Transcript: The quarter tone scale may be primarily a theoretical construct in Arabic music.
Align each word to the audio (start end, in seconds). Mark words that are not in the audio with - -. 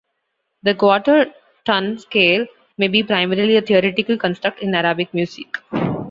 The 0.63 0.73
quarter 0.73 1.27
tone 1.63 1.99
scale 1.99 2.47
may 2.79 2.87
be 2.87 3.03
primarily 3.03 3.57
a 3.57 3.61
theoretical 3.61 4.17
construct 4.17 4.57
in 4.61 4.73
Arabic 4.73 5.13
music. 5.13 5.57